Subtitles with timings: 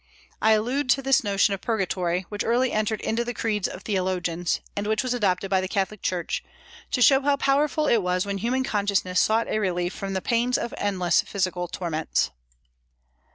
[0.41, 4.59] I allude to this notion of purgatory, which early entered into the creeds of theologians,
[4.75, 6.43] and which was adopted by the Catholic Church,
[6.89, 10.57] to show how powerful it was when human consciousness sought a relief from the pains
[10.57, 12.31] of endless physical torments.